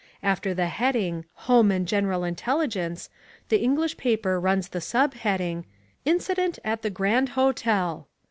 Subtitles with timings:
[0.23, 3.07] After the heading HOME AND GENERAL INTELLIGENCE
[3.49, 5.65] the English paper runs the subheading
[6.05, 8.07] INCIDENT AT THE GRAND HOTEL.